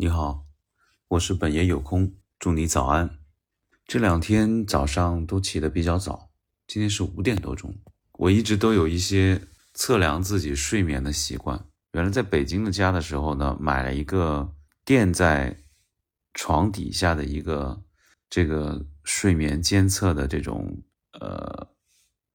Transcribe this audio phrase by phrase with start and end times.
[0.00, 0.46] 你好，
[1.08, 3.18] 我是本爷有空，祝你早安。
[3.84, 6.30] 这两天早上都起得比较早，
[6.68, 7.76] 今天是五点多钟。
[8.12, 9.42] 我一直都有一些
[9.74, 11.66] 测量自己睡眠的习惯。
[11.94, 15.64] 原来在北京的家的时候呢，买了一个垫在
[16.32, 17.82] 床底下的一个
[18.30, 20.80] 这个睡眠监测的这种
[21.18, 21.66] 呃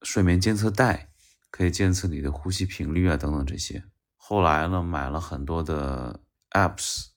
[0.02, 1.08] 睡眠监测带，
[1.50, 3.82] 可以监测你的呼吸频率啊等等这些。
[4.16, 6.20] 后来呢，买了很多的
[6.50, 7.13] apps。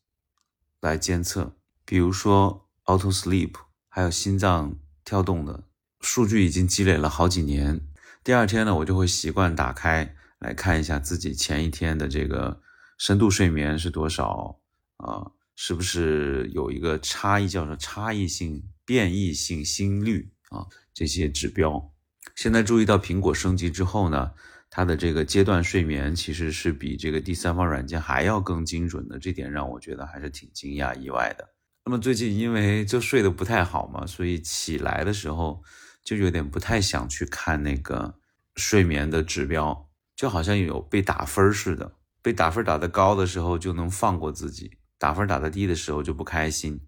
[0.79, 1.55] 来监测，
[1.85, 3.53] 比如说 Auto Sleep，
[3.87, 5.63] 还有心脏跳动的
[6.01, 7.81] 数据已经积累了好几年。
[8.23, 12.61] 第二天呢，我就会习惯打开来看一下自己前一天的这个
[12.97, 14.59] 深度睡眠是多少
[14.97, 21.91] 啊，是不是有一个差异，叫做差异性变异性心率啊这些指标。
[22.35, 24.31] 现在注意到苹果升级之后呢。
[24.69, 31.47] 它的这个阶段睡眠其实是比这个第三方软件还要更精准的，这点让我觉得还是挺惊讶意外的。
[31.85, 35.63] 那么最近因为就睡得不太好嘛，所以起来的时候
[36.03, 38.19] 就有点不太想去看那个
[38.55, 41.93] 睡眠的指标，就好像有被打分似的。
[42.21, 46.81] 被打分打得高的时候就能放过自己，打分打得低的时候就不开心。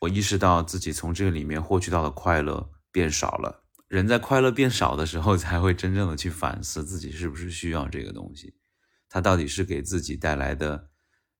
[0.00, 3.64] 我意识到自己从这个里面获取到的快乐变少了。
[3.88, 8.52] 人在快乐变少的时候，才会真正的去反思自己是不是需要这个东西，
[9.08, 10.90] 它到底是给自己带来的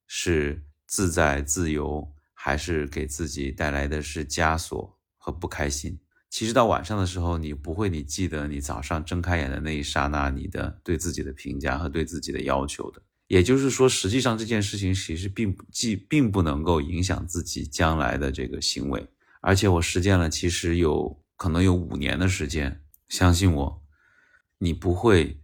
[0.06, 6.00] 是自在自由，还是给自己带来的是枷锁和不开心？
[6.30, 13.02] 其实到晚上的时候，你不会，你记得你早上睁开眼的那一刹那，你的对自己的评价和对自己的要求的。
[13.27, 19.06] 也就是说，实际上这件事情其实并不既并不能够影响自己将来的这个行为，
[19.42, 21.22] 而且我实践了，其实有。
[21.39, 23.83] 可能有五年的时间，相信我，
[24.58, 25.41] 你不会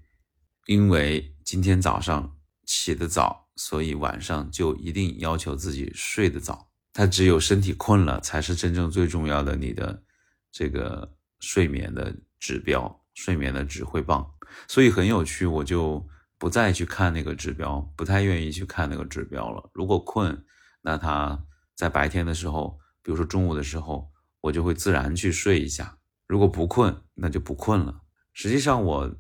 [0.67, 2.37] 因为今天早上
[2.67, 6.73] 起得早，所以晚上就一定要求自己睡得早。
[6.93, 10.03] 它只有身体困了，才是真正最重要的你的
[10.51, 14.29] 这个睡眠的指标，睡眠的指挥棒。
[14.67, 16.05] 所以很有趣，我就
[16.39, 19.71] 不再去看那个指标，不太愿意去看那个指标了。
[19.73, 20.45] 如果困，
[20.83, 21.45] 那他
[21.77, 24.13] 在白天的时候，比如说中午的时候。
[24.45, 25.97] 我就会自然去睡一下，
[26.27, 28.03] 如果不困，那就不困了。
[28.35, 29.17] 实际上，我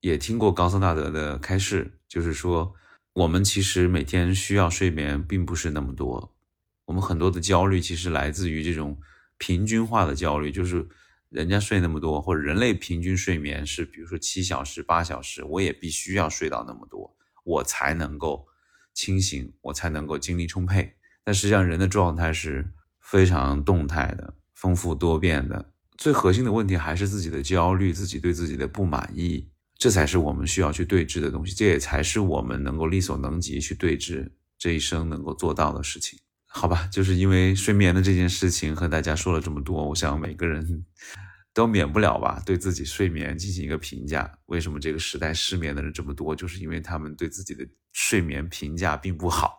[0.00, 2.72] 也听过高僧大德的开示，就是说，
[3.14, 6.36] 我们其实每天需要睡眠并不是那么多。
[6.84, 9.00] 我们很多的焦虑其实来自于这种
[9.38, 10.88] 平均化的焦虑，就是
[11.30, 18.46] 人家睡那么多，或者人类平均睡眠是，比如说七小时、八小时，我也必须要睡到那么多，我才能够
[18.94, 20.94] 清醒，我才能够精力充沛。
[21.24, 22.70] 但实际上，人的状态是
[23.00, 24.34] 非常动态的。
[24.60, 29.48] 丰富多变的，最核心的问题还是自己的焦虑，自己对自己的不满意，
[29.78, 36.18] 这才是我们需要去对峙的东西，这也才是我们能够力所能及去对峙这一生能够做到的事情。
[36.46, 40.84] 好吧，就是因为睡眠的这件事情和大家说了这么多，我想每个人
[41.54, 44.30] 都免不了吧，对自己睡眠进行一个评价。
[44.44, 46.36] 为什么这个时代失眠的人这么多？
[46.36, 49.58] 就是因为他们对自己的睡眠评价并不好。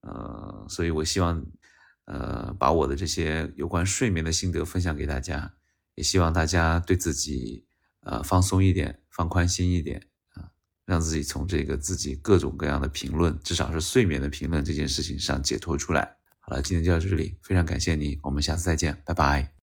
[0.00, 1.44] 呃，所以我希望。
[2.10, 5.54] 呃，把我的这些有关睡眠的心得分享给大家，
[5.94, 7.64] 也希望大家对自己
[8.00, 10.02] 呃放松一点，放宽心一点
[10.34, 10.50] 啊，
[10.84, 16.16] 让自己从这个自己各种各样的评论，至少是睡眠的评论这件事情上解脱出来。
[16.40, 19.52] 好了，今天就到这里，非常感谢你，我们下次再见，拜拜。